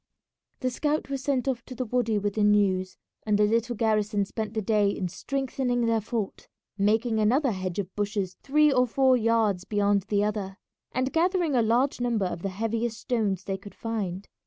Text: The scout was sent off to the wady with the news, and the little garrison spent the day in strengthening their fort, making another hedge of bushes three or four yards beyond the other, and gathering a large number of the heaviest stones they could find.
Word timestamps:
The 0.61 0.71
scout 0.71 1.11
was 1.11 1.21
sent 1.21 1.47
off 1.47 1.63
to 1.65 1.75
the 1.75 1.85
wady 1.85 2.17
with 2.17 2.33
the 2.33 2.43
news, 2.43 2.97
and 3.23 3.37
the 3.37 3.43
little 3.43 3.75
garrison 3.75 4.25
spent 4.25 4.55
the 4.55 4.61
day 4.63 4.89
in 4.89 5.09
strengthening 5.09 5.85
their 5.85 6.01
fort, 6.01 6.47
making 6.75 7.19
another 7.19 7.51
hedge 7.51 7.77
of 7.77 7.95
bushes 7.95 8.35
three 8.41 8.71
or 8.73 8.87
four 8.87 9.15
yards 9.15 9.63
beyond 9.63 10.05
the 10.09 10.23
other, 10.23 10.57
and 10.91 11.13
gathering 11.13 11.53
a 11.53 11.61
large 11.61 12.01
number 12.01 12.25
of 12.25 12.41
the 12.41 12.49
heaviest 12.49 12.99
stones 12.99 13.43
they 13.43 13.59
could 13.59 13.75
find. 13.75 14.27